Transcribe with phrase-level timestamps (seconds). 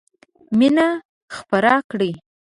[0.57, 0.87] مينه
[1.35, 2.11] خپره کړئ.